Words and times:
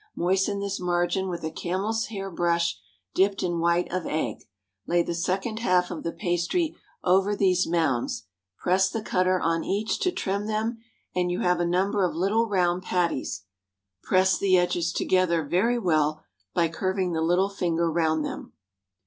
Moisten 0.15 0.59
this 0.59 0.79
margin 0.79 1.29
with 1.29 1.43
a 1.43 1.51
camel's 1.51 2.05
hair 2.07 2.31
brush 2.31 2.79
dipped 3.13 3.43
in 3.43 3.59
white 3.59 3.87
of 3.93 4.07
egg; 4.07 4.47
lay 4.87 5.03
the 5.03 5.13
second 5.13 5.59
half 5.59 5.91
of 5.91 6.01
the 6.01 6.11
pastry 6.11 6.75
over 7.03 7.35
these 7.35 7.67
mounds; 7.67 8.23
press 8.57 8.89
the 8.89 9.03
cutter 9.03 9.39
on 9.39 9.63
each 9.63 9.99
to 9.99 10.11
trim 10.11 10.47
them, 10.47 10.79
and 11.13 11.29
you 11.29 11.41
have 11.41 11.59
a 11.59 11.67
number 11.67 12.03
of 12.03 12.15
little 12.15 12.47
round 12.47 12.81
patties; 12.81 13.43
press 14.01 14.39
the 14.39 14.57
edges 14.57 14.91
together 14.91 15.45
very 15.45 15.77
well 15.77 16.23
by 16.55 16.67
curving 16.67 17.11
the 17.13 17.21
little 17.21 17.49
finger 17.51 17.87
round 17.91 18.25
them. 18.25 18.53